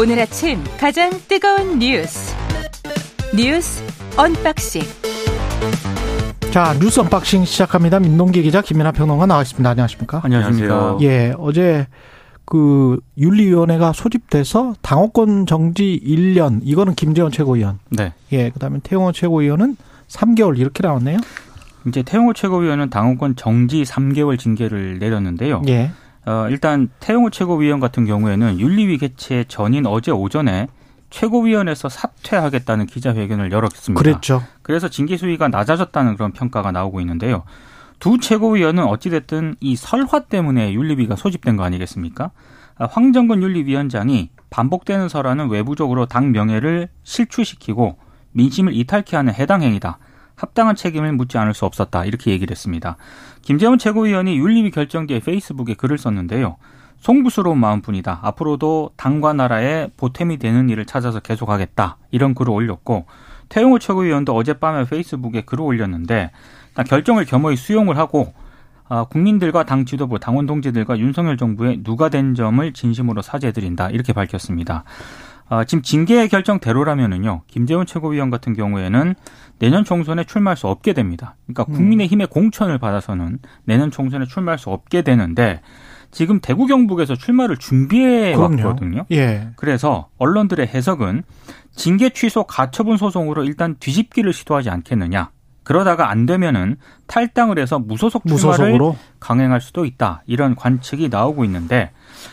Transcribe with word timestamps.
오늘 0.00 0.18
아침 0.18 0.64
가장 0.78 1.10
뜨거운 1.28 1.78
뉴스 1.78 2.34
뉴스 3.36 3.84
언박싱 4.16 4.80
자 6.50 6.74
뉴스 6.80 7.00
언박싱 7.00 7.44
시작합니다. 7.44 8.00
민동기 8.00 8.42
기자 8.42 8.62
김민하 8.62 8.92
평론가 8.92 9.26
나와 9.26 9.42
있습니다. 9.42 9.68
안녕하십니까? 9.68 10.22
안녕하십니까? 10.24 10.96
예, 11.02 11.34
어제 11.36 11.86
그 12.46 12.98
윤리위원회가 13.18 13.92
소집돼서 13.92 14.72
당원권 14.80 15.44
정지 15.44 16.00
1년 16.02 16.60
이거는 16.62 16.94
김재원 16.94 17.30
최고위원. 17.30 17.78
네. 17.90 18.14
예, 18.32 18.48
그다음에 18.48 18.78
태영호 18.82 19.12
최고위원은 19.12 19.76
3개월 20.08 20.58
이렇게 20.58 20.82
나왔네요. 20.82 21.18
이제 21.86 22.02
태영호 22.02 22.32
최고위원은 22.32 22.88
당원권 22.88 23.36
정지 23.36 23.82
3개월 23.82 24.38
징계를 24.38 24.98
내렸는데요. 24.98 25.60
예. 25.68 25.90
어, 26.30 26.48
일단 26.48 26.88
태용호 27.00 27.30
최고위원 27.30 27.80
같은 27.80 28.06
경우에는 28.06 28.60
윤리위 28.60 28.98
개최 28.98 29.44
전인 29.48 29.84
어제 29.86 30.12
오전에 30.12 30.68
최고위원회에서 31.10 31.88
사퇴하겠다는 31.88 32.86
기자회견을 32.86 33.50
열었습니다. 33.50 34.00
그랬죠. 34.00 34.44
그래서 34.62 34.88
징계 34.88 35.16
수위가 35.16 35.48
낮아졌다는 35.48 36.14
그런 36.14 36.30
평가가 36.30 36.70
나오고 36.70 37.00
있는데요. 37.00 37.42
두 37.98 38.18
최고위원은 38.18 38.84
어찌됐든 38.84 39.56
이 39.60 39.74
설화 39.74 40.20
때문에 40.20 40.72
윤리위가 40.72 41.16
소집된 41.16 41.56
거 41.56 41.64
아니겠습니까? 41.64 42.30
아, 42.78 42.86
황정근 42.86 43.42
윤리위원장이 43.42 44.30
반복되는 44.50 45.08
설화는 45.08 45.48
외부적으로 45.48 46.06
당 46.06 46.30
명예를 46.30 46.88
실추시키고 47.02 47.98
민심을 48.32 48.74
이탈케 48.76 49.16
하는 49.16 49.34
해당 49.34 49.62
행위다. 49.62 49.98
합당한 50.40 50.74
책임을 50.74 51.12
묻지 51.12 51.38
않을 51.38 51.54
수 51.54 51.66
없었다. 51.66 52.04
이렇게 52.04 52.30
얘기를 52.30 52.50
했습니다. 52.50 52.96
김재원 53.42 53.78
최고위원이 53.78 54.38
윤리위 54.38 54.70
결정 54.70 55.06
뒤에 55.06 55.20
페이스북에 55.20 55.74
글을 55.74 55.98
썼는데요. 55.98 56.56
송구스러운 57.00 57.58
마음뿐이다. 57.58 58.20
앞으로도 58.22 58.90
당과 58.96 59.32
나라에 59.32 59.88
보탬이 59.96 60.38
되는 60.38 60.68
일을 60.68 60.84
찾아서 60.84 61.20
계속하겠다. 61.20 61.96
이런 62.10 62.34
글을 62.34 62.52
올렸고 62.52 63.06
태용호 63.48 63.78
최고위원도 63.78 64.34
어젯밤에 64.34 64.84
페이스북에 64.84 65.42
글을 65.42 65.64
올렸는데 65.64 66.30
결정을 66.86 67.24
겸허히 67.24 67.56
수용을 67.56 67.98
하고 67.98 68.32
아, 68.92 69.04
국민들과 69.04 69.64
당 69.64 69.84
지도부, 69.84 70.18
당원 70.18 70.46
동지들과 70.46 70.98
윤석열 70.98 71.36
정부에 71.36 71.78
누가 71.84 72.08
된 72.08 72.34
점을 72.34 72.72
진심으로 72.72 73.22
사죄드린다. 73.22 73.90
이렇게 73.90 74.12
밝혔습니다. 74.12 74.82
아, 75.50 75.64
지금 75.64 75.82
징계 75.82 76.28
결정대로라면은요, 76.28 77.42
김재원 77.48 77.84
최고위원 77.84 78.30
같은 78.30 78.54
경우에는 78.54 79.16
내년 79.58 79.84
총선에 79.84 80.22
출마할 80.22 80.56
수 80.56 80.68
없게 80.68 80.92
됩니다. 80.92 81.34
그러니까 81.44 81.66
음. 81.68 81.74
국민의힘의 81.74 82.28
공천을 82.28 82.78
받아서는 82.78 83.40
내년 83.64 83.90
총선에 83.90 84.26
출마할 84.26 84.58
수 84.58 84.70
없게 84.70 85.02
되는데 85.02 85.60
지금 86.12 86.38
대구 86.40 86.66
경북에서 86.66 87.16
출마를 87.16 87.56
준비해 87.56 88.32
그럼요. 88.34 88.64
왔거든요. 88.64 89.06
예. 89.10 89.48
그래서 89.56 90.08
언론들의 90.18 90.68
해석은 90.68 91.24
징계 91.74 92.10
취소 92.10 92.44
가처분 92.44 92.96
소송으로 92.96 93.44
일단 93.44 93.76
뒤집기를 93.80 94.32
시도하지 94.32 94.70
않겠느냐. 94.70 95.30
그러다가 95.70 96.10
안 96.10 96.26
되면은 96.26 96.78
탈당을 97.06 97.60
해서 97.60 97.78
무소속 97.78 98.26
출마를 98.26 98.72
무소속으로 98.72 98.96
강행할 99.20 99.60
수도 99.60 99.84
있다. 99.84 100.24
이런 100.26 100.56
관측이 100.56 101.08
나오고 101.10 101.44
있는데 101.44 101.92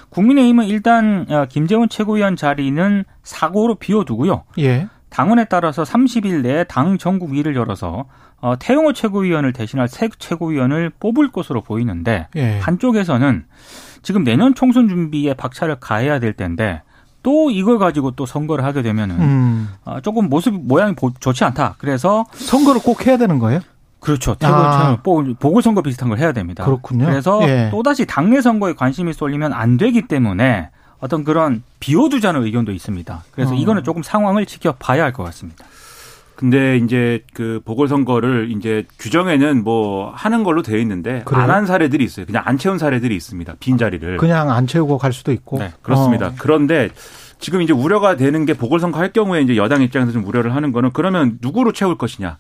국민의힘은 0.10 0.66
일단 0.66 1.28
어, 1.30 1.46
김재원 1.48 1.88
최고위원 1.88 2.36
자리는 2.36 3.04
사고로 3.22 3.76
비워두고요. 3.76 4.46
예. 4.58 4.88
당원에 5.10 5.46
따라서 5.46 5.84
30일 5.84 6.42
내에 6.42 6.64
당 6.64 6.98
전국위를 6.98 7.56
열어서 7.56 8.06
어, 8.42 8.56
태용호 8.58 8.94
최고위원을 8.94 9.54
대신할 9.54 9.88
새 9.88 10.10
최고위원을 10.18 10.90
뽑을 11.00 11.32
것으로 11.32 11.62
보이는데 11.62 12.30
예. 12.36 12.58
한쪽에서는 12.58 13.46
지금 14.02 14.24
내년 14.24 14.56
총선 14.56 14.90
준비에 14.90 15.36
박차를 15.36 15.76
가해야 15.80 16.20
될 16.20 16.34
텐데 16.34 16.82
또 17.28 17.52
이걸 17.52 17.78
가지고 17.78 18.12
또 18.12 18.26
선거를 18.26 18.64
하게 18.64 18.82
되면은 18.82 19.20
음. 19.20 19.70
어, 19.84 20.00
조금 20.00 20.30
모습 20.30 20.54
모양이 20.54 20.96
보- 20.96 21.12
좋지 21.20 21.44
않다. 21.44 21.76
그래서 21.78 22.24
선거를 22.32 22.80
꼭 22.82 23.06
해야 23.06 23.18
되는 23.18 23.38
거예요? 23.38 23.60
그렇죠. 24.00 24.38
아. 24.44 24.96
최고 25.04 25.26
보궐선거 25.38 25.82
비슷한 25.82 26.08
걸 26.08 26.20
해야 26.20 26.32
됩니다. 26.32 26.64
그렇군요. 26.64 27.04
그래서 27.06 27.42
예. 27.50 27.68
또다시 27.70 28.06
당내 28.06 28.40
선거에 28.40 28.76
관심이 28.76 29.12
쏠리면 29.12 29.52
안 29.52 29.76
되기 29.76 30.04
때문에 30.08 30.70
어떤 31.02 31.26
그런 31.26 31.64
비워두자는 31.82 32.44
의견도 32.46 32.72
있습니다. 32.72 33.24
그래서 33.32 33.52
어. 33.52 33.56
이거는 33.56 33.84
조금 33.84 34.04
상황을 34.04 34.46
지켜봐야 34.46 35.04
할 35.04 35.12
것 35.12 35.24
같습니다. 35.26 35.66
근데 36.38 36.78
이제 36.78 37.24
그 37.34 37.62
보궐선거를 37.66 38.52
이제 38.56 38.86
규정에는 39.00 39.64
뭐 39.64 40.12
하는 40.16 40.44
걸로 40.44 40.62
되어 40.62 40.78
있는데? 40.78 41.24
안 41.26 41.50
한 41.50 41.66
사례들이 41.66 42.04
있어요. 42.04 42.28
그냥 42.28 42.44
안 42.46 42.60
채운 42.60 42.78
사례들이 42.78 43.16
있습니다. 43.16 43.56
빈 43.60 43.78
자리를. 43.80 44.18
그냥 44.18 44.52
안 44.52 44.68
채우고 44.68 45.00
갈 45.00 45.14
수도 45.14 45.32
있고. 45.32 45.58
네, 45.58 45.74
그렇습니다. 45.82 46.28
어. 46.28 46.34
그런데 46.38 46.90
지금 47.40 47.64
이제 47.64 47.74
우려가 47.74 48.16
되는 48.16 48.46
게 48.46 48.54
보궐선거 48.54 49.00
할 49.00 49.12
경우에 49.12 49.42
이제 49.42 49.58
여당 49.58 49.82
입장에서 49.82 50.12
좀 50.12 50.24
우려를 50.26 50.56
하는 50.56 50.72
거는 50.72 50.92
그러면 50.94 51.40
누구로 51.42 51.72
채울 51.74 51.98
것이냐. 51.98 52.38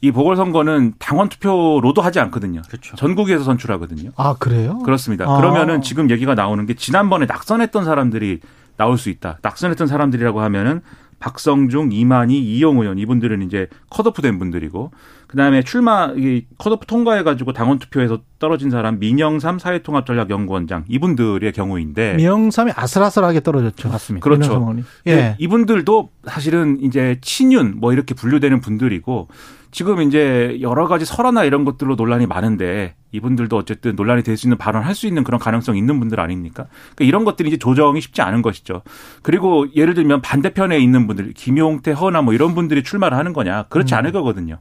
이 0.00 0.12
보궐선거는 0.12 0.94
당원 1.00 1.28
투표로도 1.28 2.00
하지 2.00 2.20
않거든요. 2.20 2.62
그렇죠. 2.68 2.94
전국에서 2.94 3.42
선출하거든요. 3.42 4.10
아, 4.16 4.34
그래요? 4.38 4.78
그렇습니다. 4.84 5.24
아. 5.28 5.36
그러면은 5.36 5.82
지금 5.82 6.10
얘기가 6.10 6.34
나오는 6.36 6.64
게 6.66 6.74
지난번에 6.74 7.26
낙선했던 7.26 7.84
사람들이 7.84 8.38
나올 8.76 8.98
수 8.98 9.10
있다. 9.10 9.38
낙선했던 9.42 9.86
사람들이라고 9.88 10.40
하면은 10.42 10.80
박성중, 11.22 11.92
이만희, 11.92 12.36
이용 12.36 12.80
의원 12.80 12.98
이분들은 12.98 13.42
이제 13.42 13.68
컷오프된 13.90 14.40
분들이고 14.40 14.90
그다음에 15.32 15.62
출마 15.62 16.12
이 16.14 16.44
컷오프 16.58 16.84
통과해 16.86 17.22
가지고 17.22 17.54
당원 17.54 17.78
투표에서 17.78 18.20
떨어진 18.38 18.68
사람 18.68 18.98
민영삼 18.98 19.58
사회통합전략연구원장 19.58 20.84
이분들의 20.88 21.50
경우인데 21.52 22.14
미영삼이 22.16 22.72
아슬아슬하게 22.76 23.40
떨어졌죠. 23.40 23.88
맞습니다. 23.88 24.22
그렇죠. 24.22 24.74
예. 25.06 25.10
예. 25.10 25.36
이분들도 25.38 26.10
사실은 26.26 26.78
이제 26.82 27.18
친윤 27.22 27.76
뭐 27.78 27.94
이렇게 27.94 28.14
분류되는 28.14 28.60
분들이고 28.60 29.28
지금 29.70 30.02
이제 30.02 30.58
여러 30.60 30.86
가지 30.86 31.06
설화나 31.06 31.44
이런 31.44 31.64
것들로 31.64 31.94
논란이 31.94 32.26
많은데 32.26 32.94
이분들도 33.12 33.56
어쨌든 33.56 33.96
논란이 33.96 34.22
될 34.22 34.36
수 34.36 34.46
있는 34.46 34.58
발언할 34.58 34.90
을수 34.90 35.06
있는 35.06 35.24
그런 35.24 35.40
가능성이 35.40 35.78
있는 35.78 35.98
분들 35.98 36.20
아닙니까? 36.20 36.66
그러니까 36.94 37.04
이런 37.06 37.24
것들이 37.24 37.48
이제 37.48 37.56
조정이 37.56 38.02
쉽지 38.02 38.20
않은 38.20 38.42
것이죠. 38.42 38.82
그리고 39.22 39.66
예를 39.74 39.94
들면 39.94 40.20
반대편에 40.20 40.78
있는 40.78 41.06
분들 41.06 41.32
김용태, 41.32 41.92
허나 41.92 42.20
뭐 42.20 42.34
이런 42.34 42.54
분들이 42.54 42.82
출마를 42.82 43.16
하는 43.16 43.32
거냐? 43.32 43.64
그렇지 43.70 43.94
음. 43.94 43.98
않을 43.98 44.12
거거든요. 44.12 44.58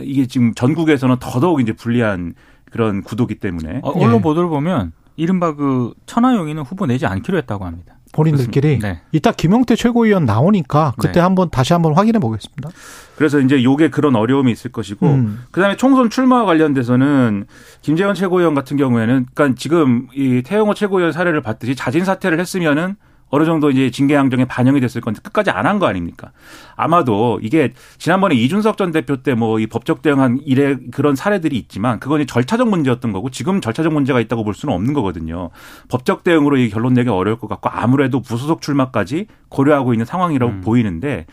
이게 0.00 0.26
지금 0.26 0.54
전국에서는 0.54 1.16
더더욱 1.20 1.60
이제 1.60 1.72
불리한 1.72 2.34
그런 2.70 3.02
구도기 3.02 3.36
때문에 3.36 3.80
어, 3.82 3.90
언론 3.90 4.16
예. 4.16 4.20
보도를 4.20 4.48
보면 4.48 4.92
이른바 5.16 5.54
그 5.54 5.92
천하용인은 6.06 6.62
후보 6.62 6.86
내지 6.86 7.06
않기로 7.06 7.36
했다고 7.38 7.64
합니다. 7.64 7.96
본인들끼리. 8.12 8.78
네. 8.78 9.00
이따 9.10 9.32
김용태 9.32 9.74
최고위원 9.74 10.26
나오니까 10.26 10.92
그때 10.98 11.14
네. 11.14 11.20
한번 11.20 11.48
다시 11.50 11.72
한번 11.72 11.94
확인해 11.94 12.18
보겠습니다. 12.18 12.70
그래서 13.16 13.40
이제 13.40 13.62
요게 13.62 13.88
그런 13.88 14.14
어려움이 14.16 14.52
있을 14.52 14.70
것이고 14.70 15.06
음. 15.06 15.44
그다음에 15.50 15.76
총선 15.76 16.10
출마와 16.10 16.44
관련돼서는 16.44 17.46
김재원 17.80 18.14
최고위원 18.14 18.54
같은 18.54 18.76
경우에는 18.76 19.26
그러니까 19.32 19.58
지금 19.58 20.08
이 20.14 20.42
태영호 20.44 20.74
최고위원 20.74 21.12
사례를 21.12 21.40
봤듯이 21.40 21.74
자진 21.74 22.04
사퇴를 22.04 22.38
했으면은 22.38 22.96
어느 23.34 23.46
정도 23.46 23.70
이제 23.70 23.90
징계 23.90 24.14
양정에 24.14 24.44
반영이 24.44 24.78
됐을 24.80 25.00
건데 25.00 25.20
끝까지 25.22 25.50
안 25.50 25.64
한 25.66 25.78
거 25.78 25.86
아닙니까? 25.86 26.32
아마도 26.76 27.40
이게 27.42 27.72
지난번에 27.98 28.34
이준석 28.34 28.76
전 28.76 28.92
대표 28.92 29.22
때 29.22 29.32
뭐 29.34 29.58
이 29.58 29.66
법적 29.66 30.02
대응한 30.02 30.38
이래 30.44 30.76
그런 30.92 31.16
사례들이 31.16 31.56
있지만 31.56 31.98
그건 31.98 32.20
이제 32.20 32.26
절차적 32.26 32.68
문제였던 32.68 33.10
거고 33.12 33.30
지금 33.30 33.62
절차적 33.62 33.90
문제가 33.92 34.20
있다고 34.20 34.44
볼 34.44 34.52
수는 34.52 34.74
없는 34.74 34.92
거거든요. 34.92 35.48
법적 35.88 36.24
대응으로 36.24 36.58
이 36.58 36.68
결론 36.68 36.92
내기 36.92 37.08
어려울 37.08 37.38
것 37.38 37.48
같고 37.48 37.70
아무래도 37.70 38.20
무소속 38.20 38.60
출마까지 38.60 39.26
고려하고 39.48 39.94
있는 39.94 40.04
상황이라고 40.04 40.52
음. 40.52 40.60
보이는데 40.60 41.24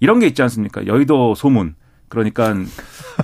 이런 0.00 0.18
게 0.18 0.26
있지 0.26 0.42
않습니까? 0.42 0.86
여의도 0.88 1.36
소문. 1.36 1.74
그러니까 2.08 2.54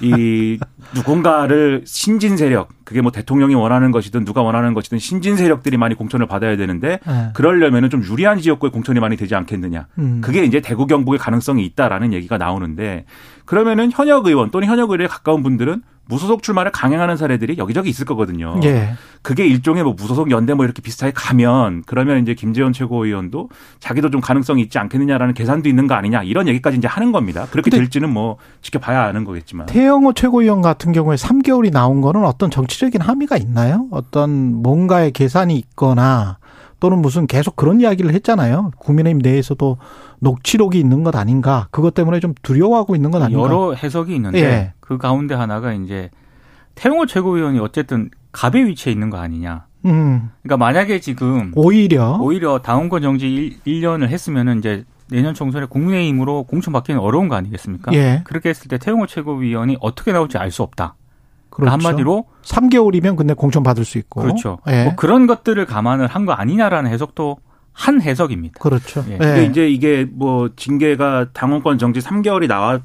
이 0.00 0.58
누군가를 0.94 1.82
신진 1.86 2.36
세력, 2.36 2.68
그게 2.84 3.00
뭐 3.00 3.12
대통령이 3.12 3.54
원하는 3.54 3.90
것이든 3.90 4.24
누가 4.24 4.42
원하는 4.42 4.74
것이든 4.74 4.98
신진 4.98 5.36
세력들이 5.36 5.76
많이 5.76 5.94
공천을 5.94 6.26
받아야 6.26 6.56
되는데 6.56 6.98
예. 7.06 7.30
그러려면은 7.34 7.90
좀 7.90 8.04
유리한 8.04 8.38
지역구에 8.38 8.70
공천이 8.70 9.00
많이 9.00 9.16
되지 9.16 9.34
않겠느냐. 9.34 9.86
음. 9.98 10.20
그게 10.20 10.44
이제 10.44 10.60
대구 10.60 10.86
경북의 10.86 11.18
가능성이 11.18 11.64
있다라는 11.66 12.12
얘기가 12.12 12.38
나오는데 12.38 13.04
그러면은 13.44 13.90
현역 13.92 14.26
의원 14.26 14.50
또는 14.50 14.68
현역 14.68 14.90
의원에 14.90 15.06
가까운 15.06 15.42
분들은 15.42 15.82
무소속 16.06 16.42
출마를 16.42 16.72
강행하는 16.72 17.16
사례들이 17.16 17.56
여기저기 17.58 17.88
있을 17.88 18.04
거거든요. 18.04 18.58
예. 18.64 18.94
그게 19.22 19.46
일종의 19.46 19.84
뭐 19.84 19.94
무소속 19.94 20.30
연대 20.30 20.52
뭐 20.52 20.64
이렇게 20.64 20.82
비슷하게 20.82 21.12
가면 21.14 21.84
그러면 21.86 22.20
이제 22.20 22.34
김재원 22.34 22.72
최고위원도 22.72 23.48
자기도 23.78 24.10
좀 24.10 24.20
가능성이 24.20 24.62
있지 24.62 24.78
않겠느냐라는 24.78 25.34
계산도 25.34 25.68
있는 25.68 25.86
거 25.86 25.94
아니냐 25.94 26.24
이런 26.24 26.48
얘기까지 26.48 26.76
이제 26.76 26.88
하는 26.88 27.12
겁니다. 27.12 27.46
그렇게 27.50 27.70
될지는 27.70 28.10
뭐 28.10 28.36
지켜봐야 28.62 29.04
아는 29.04 29.24
거겠지만. 29.24 29.66
태영호 29.66 30.14
최고위원 30.14 30.60
같은 30.60 30.92
경우에 30.92 31.16
3개월이 31.16 31.72
나온 31.72 32.00
거는 32.00 32.24
어떤 32.24 32.50
정치적인 32.50 33.00
함의가 33.00 33.36
있나요? 33.36 33.86
어떤 33.90 34.62
뭔가의 34.62 35.12
계산이 35.12 35.56
있거나 35.56 36.38
또는 36.82 36.98
무슨 36.98 37.28
계속 37.28 37.54
그런 37.54 37.80
이야기를 37.80 38.12
했잖아요. 38.12 38.72
국민의힘 38.76 39.18
내에서도 39.18 39.78
녹취록이 40.18 40.80
있는 40.80 41.04
것 41.04 41.14
아닌가. 41.14 41.68
그것 41.70 41.94
때문에 41.94 42.18
좀 42.18 42.34
두려워하고 42.42 42.96
있는 42.96 43.12
것 43.12 43.22
아닌가. 43.22 43.40
여러 43.40 43.72
해석이 43.72 44.12
있는데 44.16 44.42
예. 44.42 44.72
그 44.80 44.98
가운데 44.98 45.36
하나가 45.36 45.72
이제 45.74 46.10
태용호 46.74 47.06
최고위원이 47.06 47.60
어쨌든 47.60 48.10
갑의 48.32 48.66
위치에 48.66 48.92
있는 48.92 49.10
거 49.10 49.18
아니냐. 49.18 49.66
음. 49.84 50.30
그러니까 50.42 50.56
만약에 50.56 50.98
지금 50.98 51.52
오히려 51.54 52.18
오히려 52.20 52.58
당원권 52.58 53.00
정지 53.00 53.60
1, 53.64 53.80
년을 53.80 54.08
했으면은 54.08 54.58
이제 54.58 54.84
내년 55.08 55.34
총선에 55.34 55.66
국민의힘으로 55.66 56.42
공천받기는 56.42 57.00
어려운 57.00 57.28
거 57.28 57.36
아니겠습니까? 57.36 57.92
예. 57.92 58.22
그렇게 58.24 58.48
했을 58.48 58.66
때 58.66 58.78
태용호 58.78 59.06
최고위원이 59.06 59.76
어떻게 59.80 60.10
나올지 60.10 60.36
알 60.36 60.50
수 60.50 60.64
없다. 60.64 60.96
그렇죠. 61.52 61.70
한마디로 61.72 62.24
3개월이면 62.42 63.16
근데 63.16 63.34
공천 63.34 63.62
받을 63.62 63.84
수 63.84 63.98
있고 63.98 64.22
그렇죠. 64.22 64.58
예. 64.68 64.84
뭐 64.84 64.94
그런 64.96 65.26
것들을 65.26 65.64
감안을 65.66 66.06
한 66.08 66.26
거 66.26 66.32
아니냐라는 66.32 66.90
해석도 66.90 67.38
한 67.72 68.00
해석입니다. 68.00 68.54
그렇죠. 68.60 69.04
예. 69.08 69.14
예. 69.14 69.18
근데 69.18 69.44
이제 69.46 69.68
이게 69.68 70.06
뭐 70.10 70.50
징계가 70.56 71.28
당원권 71.32 71.78
정지 71.78 72.00
3개월이 72.00 72.46
나왔 72.48 72.82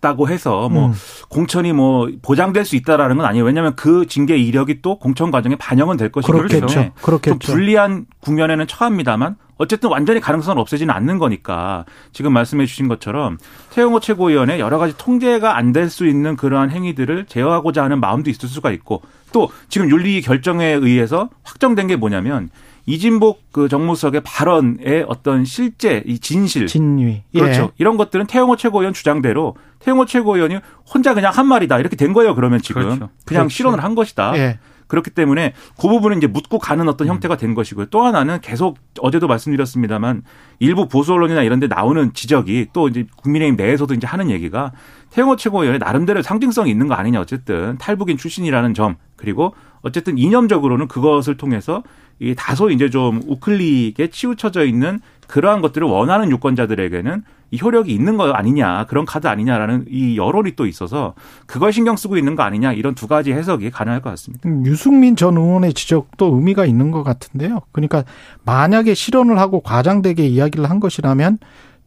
다고 0.00 0.28
해서 0.28 0.68
뭐 0.68 0.88
음. 0.88 0.92
공천이 1.30 1.72
뭐 1.72 2.08
보장될 2.22 2.64
수 2.66 2.76
있다라는 2.76 3.16
건 3.16 3.24
아니에요. 3.26 3.44
왜냐하면 3.44 3.74
그 3.76 4.06
징계 4.06 4.36
이력이 4.36 4.82
또 4.82 4.98
공천 4.98 5.30
과정에 5.30 5.56
반영은 5.56 5.96
될 5.96 6.12
것이기 6.12 6.30
그렇겠죠. 6.32 6.66
때문에 6.66 6.86
좀 6.86 6.90
그렇겠죠. 7.02 7.38
불리한 7.52 8.06
국면에는 8.20 8.66
처합니다만 8.66 9.36
어쨌든 9.58 9.90
완전히 9.90 10.20
가능성은 10.20 10.60
없어지는 10.60 10.94
않는 10.94 11.18
거니까 11.18 11.84
지금 12.12 12.32
말씀해 12.32 12.66
주신 12.66 12.88
것처럼 12.88 13.38
태영호 13.70 14.00
최고위원의 14.00 14.60
여러 14.60 14.78
가지 14.78 14.96
통제가 14.98 15.56
안 15.56 15.72
될 15.72 15.88
수 15.88 16.06
있는 16.06 16.36
그러한 16.36 16.70
행위들을 16.70 17.26
제어하고자 17.26 17.82
하는 17.84 18.00
마음도 18.00 18.28
있을 18.30 18.48
수가 18.48 18.70
있고 18.72 19.02
또 19.32 19.50
지금 19.68 19.90
윤리 19.90 20.20
결정에 20.20 20.66
의해서 20.66 21.30
확정된 21.42 21.86
게 21.86 21.96
뭐냐면 21.96 22.50
이진복 22.88 23.50
그 23.52 23.68
정무석의 23.68 24.20
발언의 24.24 25.06
어떤 25.08 25.44
실제 25.44 26.02
이 26.06 26.18
진실 26.20 26.66
진위. 26.68 27.22
예. 27.34 27.40
그렇죠. 27.40 27.72
이런 27.78 27.96
것들은 27.96 28.26
태영호 28.26 28.56
최고위원 28.56 28.94
주장대로 28.94 29.56
태영호 29.80 30.06
최고위원이 30.06 30.58
혼자 30.92 31.12
그냥 31.14 31.32
한 31.34 31.46
말이다 31.48 31.78
이렇게 31.80 31.96
된 31.96 32.12
거예요. 32.12 32.34
그러면 32.36 32.60
지금 32.62 32.82
그렇죠. 32.82 32.98
그냥 33.24 33.44
그렇죠. 33.44 33.48
실언을 33.48 33.82
한 33.82 33.94
것이다. 33.96 34.36
예. 34.36 34.58
그렇기 34.86 35.10
때문에 35.10 35.54
그 35.80 35.88
부분은 35.88 36.18
이제 36.18 36.26
묻고 36.26 36.58
가는 36.58 36.88
어떤 36.88 37.08
형태가 37.08 37.36
된 37.36 37.54
것이고요. 37.54 37.86
또 37.86 38.02
하나는 38.02 38.40
계속 38.40 38.78
어제도 39.00 39.26
말씀드렸습니다만 39.26 40.22
일부 40.58 40.88
보수 40.88 41.12
언론이나 41.12 41.42
이런 41.42 41.60
데 41.60 41.66
나오는 41.66 42.12
지적이 42.12 42.68
또 42.72 42.88
이제 42.88 43.06
국민의힘 43.16 43.56
내에서도 43.56 43.92
이제 43.94 44.06
하는 44.06 44.30
얘기가 44.30 44.72
태영호 45.10 45.36
최고위원의 45.36 45.78
나름대로 45.78 46.22
상징성이 46.22 46.70
있는 46.70 46.88
거 46.88 46.94
아니냐 46.94 47.20
어쨌든 47.20 47.78
탈북인 47.78 48.16
출신이라는 48.16 48.74
점 48.74 48.96
그리고 49.16 49.54
어쨌든 49.82 50.18
이념적으로는 50.18 50.88
그것을 50.88 51.36
통해서 51.36 51.82
이 52.18 52.34
다소 52.34 52.70
이제 52.70 52.88
좀 52.90 53.20
우클릭에 53.26 54.08
치우쳐져 54.10 54.64
있는 54.64 55.00
그러한 55.28 55.60
것들을 55.62 55.86
원하는 55.86 56.30
유권자들에게는 56.30 57.22
이 57.52 57.58
효력이 57.62 57.92
있는 57.92 58.16
거 58.16 58.30
아니냐 58.32 58.86
그런 58.86 59.04
카드 59.04 59.26
아니냐라는 59.28 59.86
이 59.88 60.16
여론이 60.16 60.56
또 60.56 60.66
있어서 60.66 61.14
그걸 61.46 61.72
신경 61.72 61.96
쓰고 61.96 62.16
있는 62.16 62.34
거 62.34 62.42
아니냐 62.42 62.72
이런 62.72 62.94
두 62.94 63.06
가지 63.06 63.32
해석이 63.32 63.70
가능할 63.70 64.02
것 64.02 64.10
같습니다. 64.10 64.48
음, 64.48 64.64
유승민 64.66 65.14
전 65.16 65.36
의원의 65.36 65.74
지적도 65.74 66.34
의미가 66.34 66.66
있는 66.66 66.90
것 66.90 67.04
같은데요. 67.04 67.60
그러니까 67.72 68.04
만약에 68.44 68.94
실언을 68.94 69.38
하고 69.38 69.60
과장되게 69.60 70.26
이야기를 70.26 70.68
한 70.68 70.80
것이라면 70.80 71.38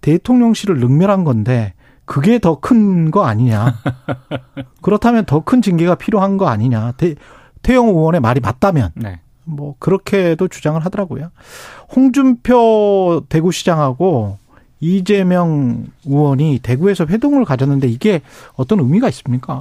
대통령실을 0.01 0.77
능멸한 0.79 1.23
건데 1.25 1.73
그게 2.05 2.39
더 2.39 2.59
큰 2.59 3.11
거 3.11 3.25
아니냐. 3.25 3.75
그렇다면 4.81 5.25
더 5.25 5.41
큰 5.41 5.61
징계가 5.61 5.95
필요한 5.95 6.37
거 6.37 6.47
아니냐. 6.47 6.93
태, 6.97 7.15
태영 7.61 7.87
의원의 7.89 8.21
말이 8.21 8.39
맞다면 8.39 8.91
네. 8.95 9.19
뭐 9.49 9.75
그렇게도 9.79 10.47
주장을 10.47 10.83
하더라고요. 10.83 11.31
홍준표 11.95 13.23
대구시장하고 13.29 14.37
이재명 14.79 15.87
의원이 16.05 16.59
대구에서 16.63 17.05
회동을 17.05 17.45
가졌는데 17.45 17.87
이게 17.87 18.21
어떤 18.55 18.79
의미가 18.79 19.09
있습니까? 19.09 19.59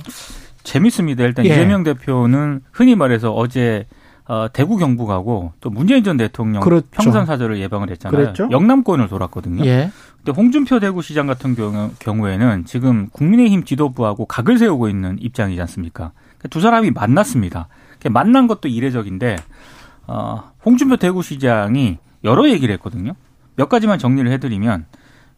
재밌습니다. 0.63 1.25
일단 1.25 1.45
예. 1.47 1.51
이재명 1.51 1.83
대표는 1.83 2.61
흔히 2.71 2.95
말해서 2.95 3.33
어제 3.33 3.87
어, 4.27 4.47
대구 4.53 4.77
경북 4.77 5.07
가고 5.07 5.53
또 5.61 5.71
문재인 5.71 6.05
전 6.05 6.19
대통령 6.19 6.61
그렇죠. 6.61 6.87
평선 6.91 7.25
사절을 7.25 7.59
예방을 7.61 7.91
했잖아요. 7.91 8.21
그랬죠. 8.21 8.49
영남권을 8.51 9.09
돌았거든요. 9.09 9.65
예. 9.65 9.91
근데 10.19 10.33
홍준표 10.33 10.81
대구시장 10.81 11.27
같은 11.27 11.55
경우, 11.55 11.91
경우에는 11.99 12.67
지금 12.67 13.09
국민의힘 13.11 13.65
지도부하고 13.65 14.27
각을 14.27 14.59
세우고 14.59 14.91
있는 14.91 15.17
입장이지 15.19 15.59
않습니까? 15.63 16.13
그러니까 16.37 16.49
두 16.51 16.61
사람이 16.61 16.91
만났습니다. 16.91 17.69
만난 18.11 18.47
것도 18.47 18.69
이례적인데 18.69 19.37
어, 20.09 20.51
홍준표 20.65 20.97
대구시장이 20.97 21.99
여러 22.25 22.49
얘기를 22.49 22.73
했거든요. 22.75 23.13
몇 23.55 23.69
가지만 23.69 23.99
정리를 23.99 24.31
해드리면 24.33 24.87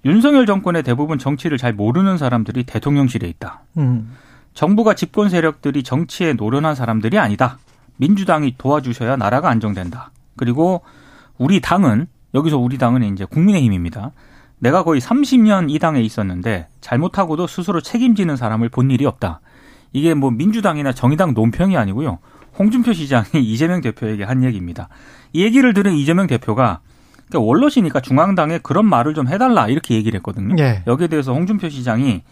윤석열 0.04 0.46
정권의 0.46 0.82
대부분 0.82 1.18
정치를 1.18 1.58
잘 1.58 1.74
모르는 1.74 2.16
사람들이 2.16 2.64
대통령실에 2.64 3.28
있다. 3.28 3.62
음. 3.76 4.12
정부가 4.54 4.94
집권 4.94 5.28
세력들이 5.28 5.82
정치에 5.82 6.32
노련한 6.32 6.74
사람들이 6.74 7.18
아니다. 7.18 7.58
민주당이 7.96 8.54
도와주셔야 8.56 9.16
나라가 9.16 9.50
안정된다. 9.50 10.10
그리고 10.36 10.82
우리 11.36 11.60
당은 11.60 12.06
여기서 12.34 12.56
우리 12.58 12.78
당은 12.78 13.02
이제 13.12 13.24
국민의힘입니다. 13.24 14.12
내가 14.58 14.84
거의 14.84 15.00
30년 15.00 15.70
이 15.70 15.78
당에 15.78 16.00
있었는데 16.00 16.68
잘못하고도 16.80 17.46
스스로 17.46 17.80
책임지는 17.80 18.36
사람을 18.36 18.68
본 18.68 18.90
일이 18.90 19.04
없다. 19.06 19.40
이게 19.92 20.14
뭐 20.14 20.30
민주당이나 20.30 20.92
정의당 20.92 21.34
논평이 21.34 21.76
아니고요. 21.76 22.18
홍준표 22.60 22.92
시장이 22.92 23.24
이재명 23.42 23.80
대표에게 23.80 24.22
한 24.24 24.44
얘기입니다. 24.44 24.88
이 25.32 25.42
얘기를 25.42 25.72
들은 25.74 25.94
이재명 25.94 26.26
대표가 26.26 26.80
그러니까 27.28 27.46
원로시니까 27.48 28.00
중앙당에 28.00 28.58
그런 28.62 28.86
말을 28.86 29.14
좀 29.14 29.28
해달라 29.28 29.66
이렇게 29.68 29.94
얘기를 29.94 30.16
했거든요. 30.18 30.56
예. 30.58 30.82
여기에 30.86 31.08
대해서 31.08 31.32
홍준표 31.32 31.68
시장이 31.70 32.22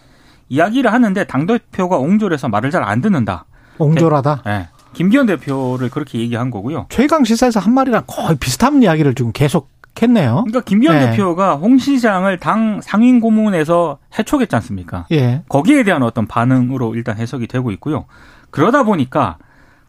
이야기를 0.50 0.92
하는데 0.92 1.24
당 1.24 1.46
대표가 1.46 1.96
옹졸해서 1.96 2.48
말을 2.48 2.70
잘 2.70 2.82
안 2.84 3.00
듣는다. 3.00 3.46
옹졸하다. 3.78 4.42
예. 4.46 4.68
김기현 4.94 5.26
대표를 5.26 5.88
그렇게 5.90 6.18
얘기한 6.18 6.50
거고요. 6.50 6.86
최강 6.88 7.24
시사에서 7.24 7.60
한 7.60 7.72
말이랑 7.74 8.04
거의 8.06 8.36
비슷한 8.38 8.82
이야기를 8.82 9.14
지금 9.14 9.32
계속 9.32 9.70
했네요. 10.00 10.44
그러니까 10.46 10.60
김기현 10.62 10.98
네. 10.98 11.10
대표가 11.10 11.56
홍 11.56 11.78
시장을 11.78 12.38
당 12.38 12.80
상임 12.82 13.20
고문에서 13.20 13.98
해촉했지 14.18 14.54
않습니까? 14.56 15.06
예. 15.12 15.42
거기에 15.48 15.82
대한 15.84 16.02
어떤 16.02 16.26
반응으로 16.26 16.94
일단 16.94 17.16
해석이 17.16 17.46
되고 17.46 17.70
있고요. 17.72 18.06
그러다 18.50 18.82
보니까 18.84 19.38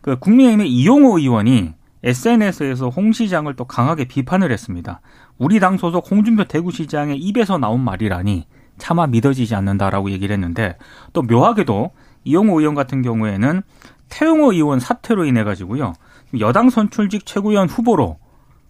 그 0.01 0.18
국민의힘의 0.19 0.69
이용호 0.69 1.19
의원이 1.19 1.74
SNS에서 2.04 2.90
홍 2.90 3.12
시장을 3.12 3.56
또 3.56 3.66
강하게 3.66 4.06
비판을 4.06 4.51
했습니다. 4.51 5.01
우리 5.38 5.60
당 5.60 5.78
소속 5.78 6.10
홍준표 6.10 6.46
대구시장의 6.46 7.18
입에서 7.18 7.57
나온 7.57 7.81
말이라니 7.81 8.46
차마 8.78 9.07
믿어지지 9.07 9.56
않는다라고 9.56 10.12
얘기를 10.12 10.34
했는데 10.34 10.78
또 11.12 11.22
묘하게도 11.22 11.92
이용호 12.24 12.60
의원 12.60 12.75
같은 12.75 13.01
경우에는 13.01 13.62
태용호 14.10 14.54
의원 14.54 14.80
사퇴로 14.80 15.25
인해 15.25 15.44
가지고요 15.44 15.94
여당 16.40 16.69
선출직 16.69 17.26
최고위원 17.26 17.68
후보로 17.68 18.18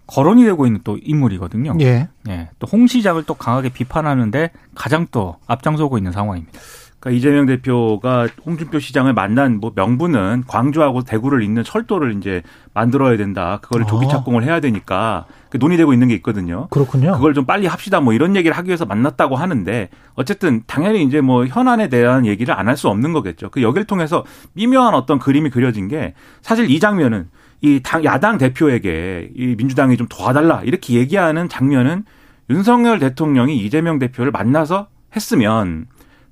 거론이 0.08 0.44
되고 0.44 0.66
있는 0.66 0.82
또 0.84 0.98
인물이거든요. 1.04 1.76
예. 1.82 2.10
예, 2.30 2.50
또 2.58 2.68
홍 2.72 2.88
시장을 2.88 3.24
또 3.26 3.36
강하게 3.36 3.70
비판하는데 3.70 4.50
가장 4.74 5.06
또 5.12 5.36
앞장서고 5.46 6.00
있는 6.00 6.12
상황입니다. 6.12 6.60
그러니까 7.00 7.18
이재명 7.18 7.46
대표가 7.46 8.28
홍준표 8.46 8.80
시장을 8.80 9.14
만난 9.14 9.60
뭐 9.60 9.72
명분은 9.74 10.44
광주하고 10.48 11.04
대구를 11.04 11.44
잇는 11.44 11.64
철도를 11.64 12.16
이제 12.18 12.42
만들어야 12.74 13.16
된다. 13.16 13.60
그거를 13.62 13.88
조기 13.88 14.06
어. 14.06 14.10
착공을 14.10 14.44
해야 14.44 14.60
되니까 14.60 15.26
그 15.50 15.58
논의되고 15.58 15.94
있는 15.94 16.10
게 16.10 16.16
있거든요. 16.16 16.68
그렇군요. 16.70 17.14
그걸 17.14 17.34
좀 17.34 17.46
빨리 17.46 17.68
합시다 17.68 18.02
뭐 18.02 18.14
이런 18.14 18.36
얘기를 18.36 18.56
하기 18.58 18.68
위해서 18.68 18.86
만났다고 18.86 19.38
하는데 19.38 19.90
어쨌든 20.16 20.62
당연히 20.68 21.04
이제 21.04 21.22
뭐 21.22 21.46
현안에 21.46 21.88
대한 21.88 22.26
얘기를 22.26 22.54
안 22.54 22.68
할 22.68 22.76
수 22.76 22.90
없는 22.90 23.14
거겠죠. 23.14 23.50
그 23.50 23.62
여기를 23.62 23.86
통해서 23.86 24.24
미묘한 24.54 24.94
어떤 24.94 25.20
그림이 25.20 25.50
그려진 25.50 25.88
게 25.88 26.14
사실 26.42 26.70
이 26.70 26.80
장면은 26.80 27.30
이 27.62 27.82
당 27.84 28.04
야당 28.06 28.38
대표에게 28.38 29.32
이 29.36 29.56
민주당이 29.58 29.98
좀 29.98 30.08
도와달라 30.10 30.62
이렇게 30.64 30.94
얘기하는 30.96 31.50
장면은 31.50 32.04
윤석열 32.50 33.00
대통령이 33.00 33.58
이재명 33.58 34.00
대표를 34.00 34.32
만나서 34.32 34.88
했으면 35.16 35.88